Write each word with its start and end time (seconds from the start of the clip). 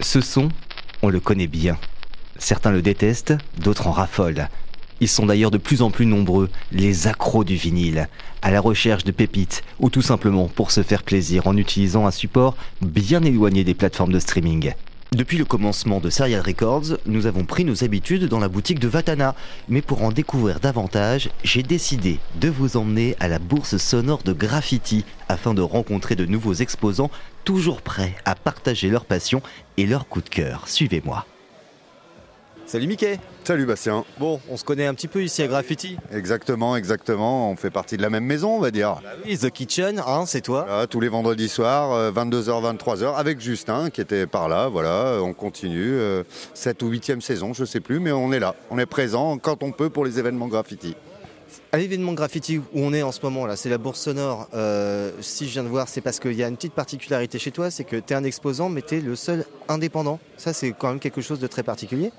Ce 0.00 0.20
son, 0.20 0.48
on 1.02 1.08
le 1.08 1.20
connaît 1.20 1.46
bien. 1.46 1.78
Certains 2.38 2.70
le 2.70 2.82
détestent, 2.82 3.34
d'autres 3.58 3.86
en 3.86 3.92
raffolent. 3.92 4.48
Ils 5.00 5.08
sont 5.08 5.26
d'ailleurs 5.26 5.50
de 5.50 5.58
plus 5.58 5.82
en 5.82 5.90
plus 5.90 6.06
nombreux, 6.06 6.50
les 6.72 7.06
accros 7.06 7.44
du 7.44 7.56
vinyle, 7.56 8.08
à 8.42 8.50
la 8.50 8.60
recherche 8.60 9.04
de 9.04 9.10
pépites 9.10 9.62
ou 9.78 9.90
tout 9.90 10.02
simplement 10.02 10.48
pour 10.48 10.70
se 10.70 10.82
faire 10.82 11.02
plaisir 11.02 11.46
en 11.46 11.56
utilisant 11.56 12.06
un 12.06 12.10
support 12.10 12.56
bien 12.80 13.22
éloigné 13.22 13.64
des 13.64 13.74
plateformes 13.74 14.12
de 14.12 14.18
streaming. 14.18 14.72
Depuis 15.16 15.38
le 15.38 15.46
commencement 15.46 15.98
de 15.98 16.10
Serial 16.10 16.42
Records, 16.42 16.98
nous 17.06 17.24
avons 17.24 17.46
pris 17.46 17.64
nos 17.64 17.82
habitudes 17.82 18.28
dans 18.28 18.38
la 18.38 18.50
boutique 18.50 18.78
de 18.78 18.86
Vatana. 18.86 19.34
Mais 19.66 19.80
pour 19.80 20.02
en 20.02 20.12
découvrir 20.12 20.60
davantage, 20.60 21.30
j'ai 21.42 21.62
décidé 21.62 22.18
de 22.38 22.50
vous 22.50 22.76
emmener 22.76 23.16
à 23.18 23.26
la 23.26 23.38
bourse 23.38 23.78
sonore 23.78 24.22
de 24.24 24.34
Graffiti 24.34 25.06
afin 25.30 25.54
de 25.54 25.62
rencontrer 25.62 26.16
de 26.16 26.26
nouveaux 26.26 26.52
exposants 26.52 27.10
toujours 27.44 27.80
prêts 27.80 28.14
à 28.26 28.34
partager 28.34 28.90
leur 28.90 29.06
passion 29.06 29.40
et 29.78 29.86
leur 29.86 30.06
coup 30.06 30.20
de 30.20 30.28
cœur. 30.28 30.68
Suivez-moi. 30.68 31.24
Salut 32.66 32.88
Mickey 32.88 33.20
Salut 33.44 33.64
Bastien. 33.64 34.04
Bon, 34.18 34.40
on 34.50 34.56
se 34.56 34.64
connaît 34.64 34.86
un 34.86 34.94
petit 34.94 35.06
peu 35.06 35.22
ici 35.22 35.40
à 35.40 35.46
Graffiti. 35.46 35.96
Exactement, 36.12 36.76
exactement. 36.76 37.48
On 37.52 37.54
fait 37.54 37.70
partie 37.70 37.96
de 37.96 38.02
la 38.02 38.10
même 38.10 38.24
maison, 38.24 38.56
on 38.56 38.58
va 38.58 38.72
dire. 38.72 38.96
Bah 39.04 39.10
oui, 39.24 39.38
The 39.38 39.50
Kitchen, 39.50 40.02
hein, 40.04 40.24
c'est 40.26 40.40
toi. 40.40 40.84
tous 40.90 40.98
les 40.98 41.08
vendredis 41.08 41.48
soirs, 41.48 42.12
22h, 42.12 42.64
euh, 42.64 42.72
23h, 42.72 43.14
avec 43.14 43.40
Justin 43.40 43.90
qui 43.90 44.00
était 44.00 44.26
par 44.26 44.48
là. 44.48 44.66
Voilà, 44.66 45.20
on 45.22 45.32
continue. 45.32 45.96
7 46.54 46.82
euh, 46.82 46.86
ou 46.86 46.90
8e 46.90 47.20
saison, 47.20 47.54
je 47.54 47.64
sais 47.64 47.78
plus, 47.78 48.00
mais 48.00 48.10
on 48.10 48.32
est 48.32 48.40
là. 48.40 48.56
On 48.70 48.80
est 48.80 48.86
présent 48.86 49.38
quand 49.38 49.62
on 49.62 49.70
peut 49.70 49.88
pour 49.88 50.04
les 50.04 50.18
événements 50.18 50.48
Graffiti 50.48 50.96
à 51.72 51.78
l'événement 51.78 52.12
graffiti 52.12 52.58
où 52.58 52.64
on 52.74 52.92
est 52.92 53.02
en 53.02 53.12
ce 53.12 53.20
moment, 53.22 53.46
là, 53.46 53.56
c'est 53.56 53.68
la 53.68 53.78
Bourse 53.78 54.00
Sonore. 54.00 54.48
Euh, 54.54 55.12
si 55.20 55.46
je 55.46 55.52
viens 55.52 55.64
de 55.64 55.68
voir, 55.68 55.88
c'est 55.88 56.00
parce 56.00 56.20
qu'il 56.20 56.34
y 56.34 56.42
a 56.42 56.48
une 56.48 56.56
petite 56.56 56.72
particularité 56.72 57.38
chez 57.38 57.50
toi, 57.50 57.70
c'est 57.70 57.84
que 57.84 57.96
tu 57.96 58.12
es 58.12 58.16
un 58.16 58.24
exposant, 58.24 58.68
mais 58.68 58.82
tu 58.82 58.96
es 58.96 59.00
le 59.00 59.16
seul 59.16 59.44
indépendant. 59.68 60.18
Ça, 60.36 60.52
c'est 60.52 60.72
quand 60.72 60.88
même 60.88 61.00
quelque 61.00 61.20
chose 61.20 61.40
de 61.40 61.46
très 61.46 61.62
particulier. 61.62 62.12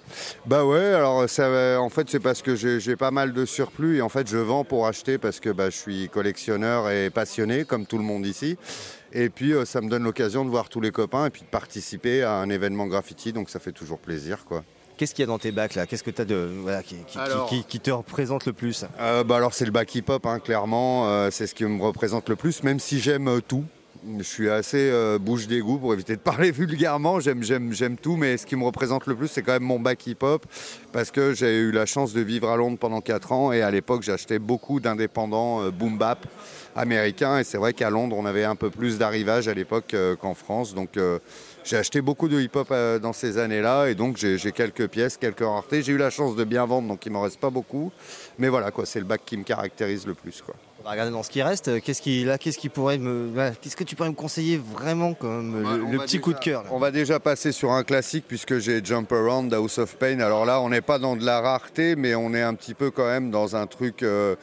Bah 0.45 0.65
ouais, 0.65 0.93
alors 0.93 1.29
ça, 1.29 1.79
en 1.79 1.89
fait, 1.89 2.09
c'est 2.09 2.19
parce 2.19 2.41
que 2.41 2.55
j'ai 2.55 2.95
pas 2.95 3.11
mal 3.11 3.33
de 3.33 3.45
surplus 3.45 3.97
et 3.97 4.01
en 4.01 4.09
fait, 4.09 4.27
je 4.27 4.37
vends 4.37 4.63
pour 4.63 4.87
acheter 4.87 5.17
parce 5.17 5.39
que 5.39 5.49
bah, 5.49 5.69
je 5.69 5.77
suis 5.77 6.09
collectionneur 6.09 6.89
et 6.89 7.09
passionné, 7.09 7.65
comme 7.65 7.85
tout 7.85 7.97
le 7.97 8.03
monde 8.03 8.25
ici. 8.25 8.57
Et 9.13 9.29
puis, 9.29 9.53
euh, 9.53 9.65
ça 9.65 9.81
me 9.81 9.89
donne 9.89 10.03
l'occasion 10.03 10.45
de 10.45 10.49
voir 10.49 10.69
tous 10.69 10.81
les 10.81 10.91
copains 10.91 11.27
et 11.27 11.29
puis 11.29 11.41
de 11.41 11.47
participer 11.47 12.23
à 12.23 12.33
un 12.33 12.49
événement 12.49 12.87
graffiti, 12.87 13.33
donc 13.33 13.49
ça 13.49 13.59
fait 13.59 13.71
toujours 13.71 13.99
plaisir, 13.99 14.45
quoi. 14.45 14.63
Qu'est-ce 14.97 15.13
qu'il 15.13 15.21
y 15.21 15.23
a 15.23 15.27
dans 15.27 15.37
tes 15.37 15.51
bacs 15.51 15.75
là? 15.75 15.85
Qu'est-ce 15.85 16.03
que 16.03 16.09
tu 16.09 16.21
as 16.21 16.25
de 16.25 16.49
qui, 17.67 17.79
te 17.79 17.91
représente 17.91 18.47
le 18.47 18.53
plus? 18.53 18.83
Euh, 18.99 19.23
bah 19.23 19.35
alors 19.35 19.53
c'est 19.53 19.65
le 19.65 19.71
bac 19.71 19.93
hip-hop 19.93 20.25
hein, 20.25 20.39
clairement, 20.39 21.07
euh, 21.07 21.29
c'est 21.31 21.45
ce 21.45 21.53
qui 21.53 21.65
me 21.65 21.81
représente 21.81 22.27
le 22.29 22.35
plus, 22.35 22.63
même 22.63 22.79
si 22.79 22.99
j'aime 22.99 23.27
euh, 23.27 23.39
tout. 23.39 23.63
Je 24.17 24.23
suis 24.23 24.49
assez 24.49 24.91
bouche 25.19 25.47
d'égout 25.47 25.79
pour 25.79 25.93
éviter 25.93 26.15
de 26.15 26.21
parler 26.21 26.51
vulgairement. 26.53 27.19
J'aime, 27.19 27.97
tout, 28.01 28.15
mais 28.15 28.37
ce 28.37 28.45
qui 28.45 28.55
me 28.55 28.63
représente 28.63 29.05
le 29.05 29.15
plus, 29.15 29.27
c'est 29.27 29.41
quand 29.41 29.53
même 29.53 29.63
mon 29.63 29.79
bac 29.79 30.05
hip-hop, 30.07 30.45
parce 30.93 31.11
que 31.11 31.33
j'ai 31.33 31.57
eu 31.57 31.71
la 31.71 31.85
chance 31.85 32.13
de 32.13 32.21
vivre 32.21 32.49
à 32.49 32.55
Londres 32.55 32.77
pendant 32.79 33.01
4 33.01 33.31
ans 33.31 33.51
et 33.51 33.61
à 33.61 33.71
l'époque, 33.71 34.03
j'achetais 34.03 34.39
beaucoup 34.39 34.79
d'indépendants 34.79 35.69
boom 35.71 35.97
bap 35.97 36.25
américains. 36.75 37.39
Et 37.39 37.43
c'est 37.43 37.57
vrai 37.57 37.73
qu'à 37.73 37.89
Londres, 37.89 38.15
on 38.17 38.25
avait 38.25 38.45
un 38.45 38.55
peu 38.55 38.69
plus 38.69 38.97
d'arrivage 38.97 39.47
à 39.47 39.53
l'époque 39.53 39.95
qu'en 40.21 40.33
France, 40.33 40.73
donc 40.73 40.97
j'ai 41.67 41.75
acheté 41.75 41.99
beaucoup 41.99 42.29
de 42.29 42.39
hip-hop 42.39 42.69
euh, 42.71 42.97
dans 42.97 43.11
ces 43.11 43.37
années-là 43.37 43.87
et 43.87 43.95
donc 43.95 44.15
j'ai 44.15 44.51
quelques 44.53 44.87
pièces, 44.87 45.17
quelques 45.17 45.41
raretés. 45.41 45.81
J'ai 45.81 45.91
eu 45.91 45.97
la 45.97 46.09
chance 46.09 46.37
de 46.37 46.45
bien 46.45 46.65
vendre, 46.65 46.87
donc 46.87 47.05
il 47.05 47.11
m'en 47.11 47.21
reste 47.21 47.41
pas 47.41 47.49
beaucoup. 47.49 47.91
Mais 48.39 48.47
voilà, 48.47 48.71
quoi, 48.71 48.85
c'est 48.85 48.99
le 48.99 49.05
bac 49.05 49.21
qui 49.25 49.35
me 49.35 49.43
caractérise 49.43 50.07
le 50.07 50.13
plus. 50.13 50.41
Quoi. 50.41 50.55
On 50.79 50.83
va 50.83 50.91
regarder 50.91 51.11
dans 51.11 51.23
ce 51.23 51.29
qui 51.29 51.41
reste. 51.41 51.81
Qu'est-ce 51.81 52.01
qui, 52.01 52.23
là, 52.23 52.37
qu'est-ce 52.37 52.57
qui 52.57 52.69
pourrait 52.69 52.97
me, 52.97 53.31
qu'est-ce 53.61 53.75
que 53.75 53.83
tu 53.83 53.95
pourrais 53.95 54.09
me 54.09 54.15
conseiller 54.15 54.57
vraiment 54.57 55.13
comme 55.13 55.63
le, 55.91 55.97
petit 55.97 56.19
coup 56.19 56.33
de 56.33 56.39
cœur 56.39 56.63
On 56.71 56.79
va 56.79 56.91
déjà 56.91 57.19
passer 57.19 57.51
sur 57.51 57.71
un 57.71 57.83
classique 57.83 58.25
puisque 58.27 58.59
j'ai 58.59 58.83
Jump 58.83 59.11
Around, 59.11 59.53
House 59.53 59.79
of 59.79 59.95
Pain. 59.95 60.19
Alors 60.19 60.45
là, 60.45 60.61
on 60.61 60.69
n'est 60.69 60.81
pas 60.81 60.99
dans 60.99 61.15
de 61.15 61.25
la 61.25 61.41
rareté, 61.41 61.95
mais 61.95 62.15
on 62.15 62.33
est 62.33 62.41
un 62.41 62.53
petit 62.53 62.73
peu 62.73 62.91
quand 62.91 63.07
même 63.07 63.31
dans 63.31 63.55
un 63.55 63.65
truc. 63.65 64.03
Euh, 64.03 64.35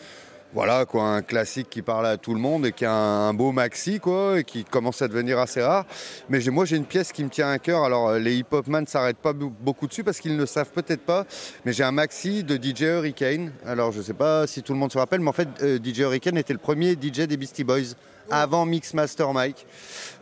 voilà 0.55 0.85
quoi, 0.87 1.03
un 1.03 1.23
classique 1.23 1.69
qui 1.69 1.83
parle 1.83 2.07
à 2.07 2.17
tout 2.17 2.33
le 2.33 2.39
monde 2.39 2.65
et 2.65 2.71
qui 2.71 2.85
a 2.85 2.93
un, 2.93 3.35
beau 3.35 3.51
maxi 3.51 3.99
quoi, 3.99 4.39
et 4.39 4.45
qui 4.45 4.65
commence 4.65 5.03
à 5.03 5.09
devenir 5.09 5.41
assez 5.41 5.61
rare. 5.61 5.85
Mais 6.29 6.39
moi 6.47 6.65
j'ai 6.65 6.77
une 6.77 6.85
pièce 6.85 7.11
qui 7.11 7.25
me 7.25 7.29
tient 7.29 7.51
à 7.51 7.59
cœur. 7.59 7.83
Alors 7.83 8.11
euh, 8.11 8.19
les 8.21 8.37
hip-hop 8.37 8.69
ne 8.69 8.87
s'arrêtent 8.87 9.19
pas 9.19 9.33
beaucoup 9.33 9.89
dessus 9.89 10.05
parce 10.05 10.21
qu'ils 10.21 10.37
ne 10.37 10.47
savent 10.47 10.71
peut-être 10.71 11.05
pas. 11.05 11.27
Mais 11.65 11.73
j'ai 11.73 11.83
un 11.83 11.91
maxi 11.91 12.45
de 12.45 12.55
DJ 12.55 12.83
Hurricane. 12.83 13.51
Alors 13.67 13.91
je 13.91 14.01
sais 14.01 14.15
pas 14.15 14.47
si 14.47 14.63
tout 14.63 14.73
le 14.73 14.79
monde 14.79 14.93
se 14.93 14.99
rappelle, 14.99 15.19
mais 15.21 15.29
en 15.29 15.33
fait 15.33 15.49
euh, 15.61 15.81
DJ 15.83 16.01
Hurricane 16.01 16.39
était 16.39 16.53
le 16.53 16.61
premier 16.61 16.93
DJ 16.93 17.27
des 17.27 17.37
Beastie 17.37 17.65
Boys 17.65 17.97
avant 18.31 18.67
Mixmaster 18.67 19.33
Mike. 19.33 19.67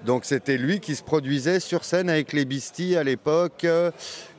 Donc 0.05 0.25
c'était 0.25 0.59
lui 0.59 0.81
qui 0.81 0.97
se 0.97 1.03
produisait 1.03 1.61
sur 1.61 1.85
scène 1.85 2.11
avec 2.11 2.33
les 2.33 2.45
Beasties 2.45 2.97
à 2.97 3.05
l'époque, 3.05 3.65
euh, 3.65 3.91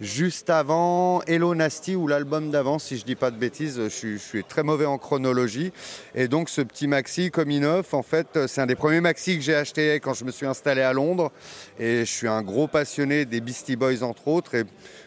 juste 0.01 0.50
avant 0.50 1.22
Hello 1.24 1.56
Nasty 1.56 1.96
ou 1.96 2.07
l'album 2.07 2.51
d'avant, 2.51 2.79
si 2.79 2.97
je 2.97 3.06
dis 3.06 3.16
pas 3.16 3.31
de 3.31 3.38
bêtises, 3.38 3.79
je 3.81 4.18
suis, 4.18 4.44
très 4.44 4.63
mauvais 4.63 4.85
en 4.85 4.97
chronologie. 4.97 5.72
Et 6.16 6.28
donc 6.28 6.50
ce 6.50 6.62
petit 6.62 6.88
maxi 6.88 7.31
Cominoff, 7.31 7.94
en 7.94 8.03
fait, 8.03 8.47
c'est 8.47 8.62
un 8.62 8.66
des 8.66 8.75
premiers 8.75 9.01
maxi 9.01 9.38
que 9.38 9.44
j'ai 9.44 9.56
acheté 9.56 10.00
quand 10.01 10.13
je 10.13 10.25
me 10.25 10.31
suis 10.31 10.45
installé 10.45 10.81
à 10.81 10.91
Londres. 10.91 11.31
Et 11.80 12.00
je 12.00 12.12
suis 12.12 12.28
un 12.28 12.41
gros 12.41 12.68
passionné 12.68 13.25
des 13.25 13.40
Beastie 13.40 13.75
Boys 13.75 14.03
entre 14.03 14.28
autres. 14.28 14.56
Et 14.56 14.63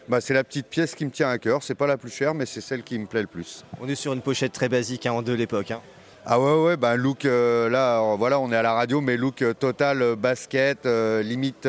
bah, 0.07 0.21
c'est 0.21 0.33
la 0.33 0.43
petite 0.43 0.67
pièce 0.67 0.95
qui 0.95 1.05
me 1.05 1.11
tient 1.11 1.29
à 1.29 1.37
cœur. 1.37 1.61
C'est 1.63 1.75
pas 1.75 1.87
la 1.87 1.97
plus 1.97 2.11
chère, 2.11 2.33
mais 2.33 2.45
c'est 2.45 2.61
celle 2.61 2.83
qui 2.83 2.97
me 2.97 3.05
plaît 3.05 3.21
le 3.21 3.27
plus. 3.27 3.63
On 3.79 3.87
est 3.87 3.95
sur 3.95 4.13
une 4.13 4.21
pochette 4.21 4.53
très 4.53 4.69
basique 4.69 5.05
hein, 5.05 5.11
en 5.11 5.21
deux 5.21 5.35
l'époque. 5.35 5.71
Hein. 5.71 5.81
Ah 6.29 6.41
ouais, 6.41 6.61
ouais, 6.61 6.75
bah 6.75 6.97
look, 6.97 7.23
euh, 7.23 7.69
là, 7.69 8.15
voilà, 8.17 8.37
on 8.41 8.51
est 8.51 8.55
à 8.57 8.61
la 8.61 8.73
radio, 8.73 8.99
mais 8.99 9.15
look 9.15 9.41
euh, 9.41 9.53
total 9.53 10.01
euh, 10.01 10.15
basket, 10.17 10.85
limite 10.85 11.65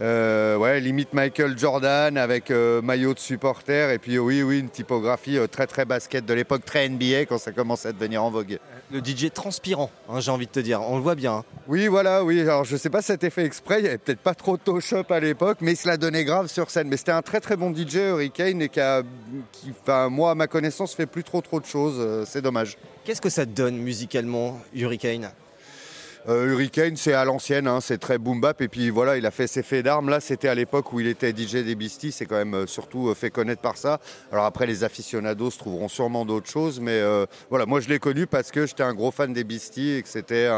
euh, 0.00 0.56
ouais, 0.56 0.80
Michael 1.12 1.58
Jordan 1.58 2.16
avec 2.16 2.50
euh, 2.50 2.80
maillot 2.80 3.12
de 3.12 3.18
supporter. 3.18 3.92
Et 3.92 3.98
puis 3.98 4.18
oui, 4.18 4.42
oui, 4.42 4.60
une 4.60 4.70
typographie 4.70 5.36
euh, 5.36 5.46
très 5.46 5.66
très 5.66 5.84
basket 5.84 6.24
de 6.24 6.32
l'époque, 6.32 6.64
très 6.64 6.88
NBA 6.88 7.26
quand 7.26 7.38
ça 7.38 7.52
commençait 7.52 7.88
à 7.88 7.92
devenir 7.92 8.24
en 8.24 8.30
vogue. 8.30 8.58
Le 8.92 8.98
DJ 8.98 9.30
transpirant, 9.32 9.90
hein, 10.08 10.18
j'ai 10.18 10.32
envie 10.32 10.46
de 10.46 10.50
te 10.50 10.58
dire, 10.58 10.80
on 10.82 10.96
le 10.96 11.02
voit 11.02 11.14
bien. 11.14 11.32
Hein. 11.34 11.44
Oui, 11.68 11.86
voilà, 11.86 12.24
oui. 12.24 12.40
Alors 12.40 12.64
je 12.64 12.76
sais 12.76 12.90
pas 12.90 13.02
si 13.02 13.08
c'était 13.12 13.30
fait 13.30 13.44
exprès, 13.44 13.78
il 13.78 13.82
n'y 13.82 13.88
avait 13.88 13.98
peut-être 13.98 14.18
pas 14.20 14.34
trop 14.34 14.56
de 14.56 14.80
shop 14.80 15.04
à 15.10 15.20
l'époque, 15.20 15.58
mais 15.60 15.72
il 15.72 15.76
se 15.76 15.86
l'a 15.86 15.96
donné 15.96 16.24
grave 16.24 16.48
sur 16.48 16.70
scène. 16.70 16.88
Mais 16.88 16.96
c'était 16.96 17.12
un 17.12 17.22
très 17.22 17.38
très 17.40 17.56
bon 17.56 17.72
DJ, 17.72 17.96
Hurricane, 17.96 18.62
et 18.62 18.68
qui, 18.68 18.80
a, 18.80 19.02
qui 19.52 19.72
enfin, 19.82 20.08
moi 20.08 20.32
à 20.32 20.34
ma 20.34 20.48
connaissance, 20.48 20.94
fait 20.94 21.06
plus 21.06 21.22
trop 21.22 21.40
trop 21.40 21.60
de 21.60 21.66
choses. 21.66 22.26
C'est 22.26 22.42
dommage. 22.42 22.78
Qu'est-ce 23.04 23.20
que 23.20 23.30
ça 23.30 23.46
te 23.46 23.50
donne 23.50 23.76
musicalement, 23.76 24.58
Hurricane? 24.74 25.24
euh, 25.24 25.28
Hurricane, 26.28 26.96
c'est 26.96 27.14
à 27.14 27.24
l'ancienne, 27.24 27.66
hein, 27.66 27.80
c'est 27.80 27.98
très 27.98 28.18
boom 28.18 28.40
bap. 28.40 28.60
Et 28.60 28.68
puis 28.68 28.90
voilà, 28.90 29.16
il 29.16 29.26
a 29.26 29.30
fait 29.30 29.46
ses 29.46 29.62
faits 29.62 29.84
d'armes. 29.84 30.08
Là, 30.08 30.20
c'était 30.20 30.48
à 30.48 30.54
l'époque 30.54 30.92
où 30.92 31.00
il 31.00 31.06
était 31.06 31.30
DJ 31.30 31.56
des 31.64 31.74
Beasties. 31.74 32.12
C'est 32.12 32.26
quand 32.26 32.36
même 32.36 32.54
euh, 32.54 32.66
surtout 32.66 33.08
euh, 33.08 33.14
fait 33.14 33.30
connaître 33.30 33.62
par 33.62 33.76
ça. 33.76 34.00
Alors 34.30 34.44
après, 34.44 34.66
les 34.66 34.84
aficionados 34.84 35.50
trouveront 35.50 35.88
sûrement 35.88 36.24
d'autres 36.24 36.48
choses. 36.48 36.80
Mais 36.80 37.00
voilà, 37.48 37.66
moi, 37.66 37.80
je 37.80 37.88
l'ai 37.88 37.98
connu 37.98 38.26
parce 38.26 38.50
que 38.50 38.66
j'étais 38.66 38.82
un 38.82 38.94
gros 38.94 39.10
fan 39.10 39.32
des 39.32 39.44
Beasties 39.44 39.96
et 39.96 40.02
que 40.02 40.08
c'était 40.08 40.48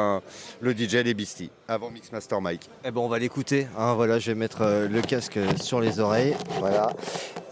le 0.61 0.73
DJ 0.73 1.03
des 1.03 1.15
Beasties 1.15 1.51
avant 1.69 1.91
Mixmaster 1.91 2.41
Mike. 2.41 2.69
Eh 2.85 2.91
ben, 2.91 3.01
on 3.01 3.09
va 3.09 3.19
l'écouter. 3.19 3.67
Hein. 3.79 3.95
voilà, 3.95 4.19
je 4.19 4.31
vais 4.31 4.35
mettre 4.35 4.63
le 4.63 5.01
casque 5.03 5.39
sur 5.61 5.81
les 5.81 6.01
oreilles. 6.01 6.37
Voilà. 6.59 6.91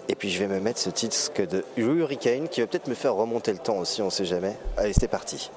Et 0.08 0.16
puis 0.16 0.28
je 0.28 0.40
vais 0.40 0.48
me 0.48 0.58
mettre 0.58 0.80
ce 0.80 0.90
titre 0.90 1.16
de 1.46 1.64
Hurricane 1.76 2.48
qui 2.48 2.60
va 2.60 2.66
peut-être 2.66 2.88
me 2.88 2.94
faire 2.94 3.14
remonter 3.14 3.52
le 3.52 3.58
temps 3.58 3.78
aussi, 3.78 4.02
on 4.02 4.10
sait 4.10 4.24
jamais. 4.24 4.56
Allez, 4.76 4.92
c'est 4.92 5.08
parti. 5.08 5.50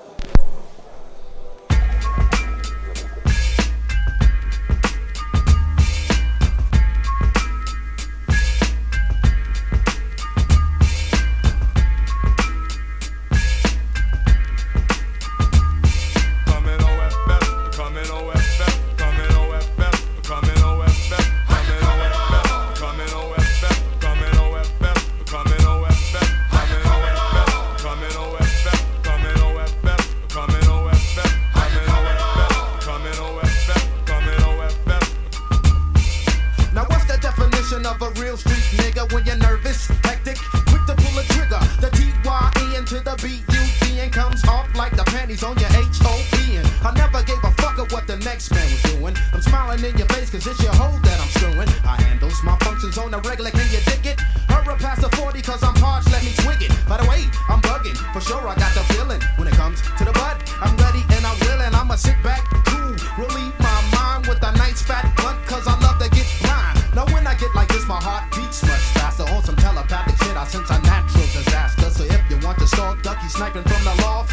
30s 45.34 45.50
on 45.50 45.58
your 45.58 45.70
H-O-P 45.70 46.58
and 46.58 46.68
I 46.84 46.94
never 46.94 47.24
gave 47.24 47.42
a 47.44 47.52
fuck 47.62 47.78
of 47.80 47.92
what 47.92 48.08
the 48.08 48.18
next 48.18 48.52
man 48.52 48.66
was 48.70 48.82
doing. 48.94 49.16
I'm 49.34 49.42
smiling 49.42 49.84
in 49.84 49.98
your 49.98 50.08
face 50.08 50.30
cause 50.30 50.46
it's 50.46 50.62
your 50.62 50.74
hole 50.74 50.98
that 51.00 51.18
I'm 51.20 51.30
screwing. 51.30 51.70
I 51.84 52.02
handles 52.02 52.42
my 52.44 52.58
functions 52.60 52.98
on 52.98 53.12
the 53.12 53.20
regular, 53.22 53.52
can 53.52 53.66
you 53.72 53.80
dig 53.86 54.06
it? 54.06 54.20
Hurry 54.50 54.76
past 54.78 55.02
the 55.02 55.10
40 55.18 55.42
cause 55.42 55.64
I'm 55.64 55.74
parched. 55.76 56.12
let 56.12 56.24
me 56.24 56.34
twig 56.38 56.62
it. 56.62 56.72
By 56.88 56.98
the 57.02 57.10
way, 57.10 57.26
I'm 57.50 57.62
bugging, 57.62 57.98
for 58.14 58.22
sure 58.22 58.46
I 58.48 58.56
got 58.56 58.74
the 58.74 58.84
feeling. 58.94 59.22
When 59.38 59.48
it 59.48 59.56
comes 59.56 59.82
to 59.98 60.04
the 60.06 60.14
butt, 60.14 60.38
I'm 60.62 60.76
ready 60.78 61.02
and 61.16 61.26
I'm 61.26 61.38
willing. 61.40 61.74
I'ma 61.74 61.96
sit 61.96 62.18
back, 62.24 62.44
cool, 62.70 62.94
relieve 63.18 63.56
my 63.60 63.80
mind 63.96 64.28
with 64.28 64.42
a 64.44 64.52
nice 64.58 64.82
fat 64.82 65.10
blunt 65.18 65.40
cause 65.46 65.66
I 65.68 65.80
love 65.82 65.98
to 66.00 66.10
get 66.10 66.28
blind. 66.42 66.78
Now 66.96 67.06
when 67.14 67.26
I 67.26 67.36
get 67.36 67.54
like 67.56 67.70
this, 67.70 67.88
my 67.88 68.02
heart 68.02 68.30
beats 68.36 68.62
much 68.64 68.86
faster. 68.98 69.24
On 69.34 69.44
some 69.44 69.56
telepathic 69.56 70.18
shit, 70.22 70.38
I 70.38 70.46
sense 70.46 70.70
a 70.70 70.80
natural 70.82 71.28
disaster. 71.34 71.90
So 71.90 72.04
if 72.04 72.22
you 72.30 72.38
want 72.46 72.60
to 72.60 72.68
start 72.68 73.02
ducky 73.02 73.28
sniping 73.30 73.64
from 73.64 73.84
the 73.84 73.96
loft, 74.04 74.33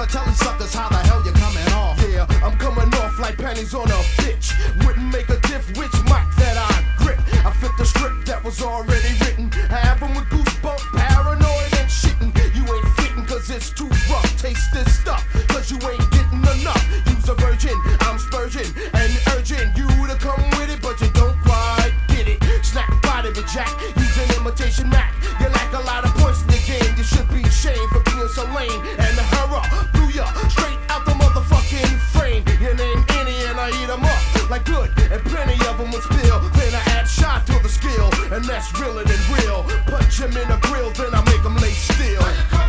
mirror 0.00 0.10
telling 0.10 0.34
suckers 0.34 0.72
how 0.72 0.88
the 0.88 0.96
hell 0.96 1.22
you're 1.24 1.34
coming 1.34 1.66
off. 1.72 2.00
Yeah, 2.08 2.26
I'm 2.42 2.56
coming 2.58 2.92
off 2.94 3.18
like 3.18 3.36
panties 3.36 3.74
on 3.74 3.88
a 3.88 4.00
bitch. 4.20 4.52
Wouldn't 4.84 5.12
make 5.12 5.28
a 5.28 5.38
diff 5.48 5.66
which 5.76 5.92
mic 6.04 6.26
that 6.40 6.56
I 6.56 6.72
grip. 7.02 7.18
I 7.44 7.50
fit 7.52 7.72
the 7.78 7.84
script 7.84 8.26
that 8.26 8.42
was 8.42 8.62
already 8.62 9.12
written. 9.20 9.50
Have 9.68 10.00
them 10.00 10.14
with 10.14 10.24
goosebumps, 10.32 10.84
paranoid 10.96 11.72
and 11.80 11.90
shitting. 11.90 12.32
You 12.56 12.64
ain't 12.74 12.88
fitting 12.96 13.24
cause 13.26 13.50
it's 13.50 13.70
too 13.70 13.88
rough. 14.10 14.30
Taste 14.40 14.72
this 14.72 15.00
stuff 15.00 15.26
cause 15.48 15.70
you 15.70 15.78
ain't 15.88 16.10
getting 16.10 16.44
enough. 16.60 16.84
Use 17.06 17.28
a 17.28 17.34
virgin, 17.34 17.76
I'm 18.00 18.18
Spurgeon 18.18 18.66
and 18.94 19.12
urging 19.36 19.68
you 19.76 19.88
to 20.08 20.16
come 20.16 20.42
with 20.56 20.70
it, 20.70 20.80
but 20.82 21.00
you 21.00 21.10
don't 21.12 21.38
quite 21.42 21.92
get 22.08 22.28
it. 22.28 22.40
Snap 22.64 22.90
body 23.02 23.28
with 23.28 23.48
Jack, 23.52 23.70
use 23.96 24.16
an 24.16 24.40
imitation 24.40 24.92
act. 24.94 25.19
And 38.32 38.44
that's 38.44 38.72
realer 38.78 39.04
than 39.04 39.20
real. 39.34 39.64
Punch 39.86 40.20
him 40.20 40.36
in 40.36 40.48
the 40.48 40.58
grill, 40.62 40.90
then 40.92 41.14
I 41.14 41.24
make 41.24 41.42
him 41.42 41.56
lay 41.56 41.70
still. 41.70 42.59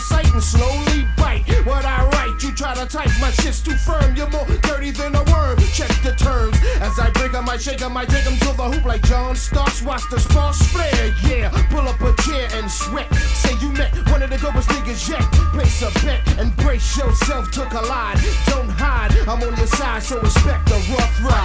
Mic, 0.00 0.20
niggas 0.24 0.34
reciting 0.34 0.40
slowly 0.40 1.06
bite. 1.16 1.44
What 1.64 1.84
I 1.84 2.04
write, 2.06 2.42
you 2.42 2.52
try 2.52 2.74
to 2.74 2.86
type, 2.86 3.10
my 3.20 3.30
shit's 3.30 3.62
too 3.62 3.76
firm. 3.76 4.14
You're 4.16 4.30
more 4.30 4.46
dirty 4.62 4.90
than 4.90 5.14
a 5.14 5.22
worm. 5.24 5.58
Check 5.72 5.90
the 6.02 6.14
terms. 6.16 6.56
As 6.80 6.98
I 6.98 7.10
break 7.10 7.34
'em, 7.34 7.48
I 7.48 7.56
shake 7.56 7.82
'em, 7.82 7.96
I 7.96 8.04
take 8.04 8.26
'em 8.26 8.36
to 8.38 8.52
the 8.56 8.64
hoop 8.64 8.84
like 8.84 9.02
John 9.02 9.36
Starks. 9.36 9.82
Watch 9.82 10.02
the 10.10 10.20
sparks 10.20 10.62
flare, 10.68 11.14
yeah. 11.22 11.50
Pull 11.70 11.88
up 11.88 12.00
a 12.00 12.12
chair 12.22 12.48
and 12.54 12.70
sweat. 12.70 13.08
Say 13.34 13.54
you 13.60 13.70
met 13.70 13.92
one 14.10 14.22
of 14.22 14.30
the 14.30 14.36
dopest 14.36 14.68
niggas 14.68 15.08
yet. 15.08 15.24
Place 15.52 15.82
a 15.82 15.90
bet 16.04 16.20
and 16.38 16.56
brace 16.56 16.96
yourself 16.96 17.50
to 17.52 17.66
collide. 17.66 18.18
Don't 18.46 18.70
hide, 18.70 19.12
I'm 19.28 19.42
on 19.42 19.56
your 19.56 19.66
side, 19.66 20.02
so 20.02 20.20
respect 20.20 20.66
the 20.66 20.78
rough 20.94 21.24
ride. 21.24 21.39